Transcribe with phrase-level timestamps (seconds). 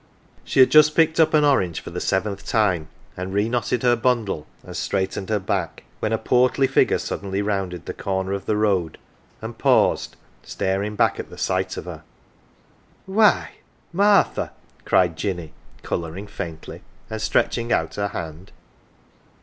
[0.43, 3.95] She had just picked up an orange for the seventh time, and re knotted her
[3.95, 8.57] bundle and straightened her back, when a portly figure suddenly rounded the corner of the
[8.57, 8.97] road,
[9.43, 12.01] and paused, starting back at sight of her."
[13.05, 13.51] Why,
[13.93, 14.53] Martha!"
[14.85, 15.53] cried Jinny,
[15.83, 18.51] colouring faintly, and stretching out her hand.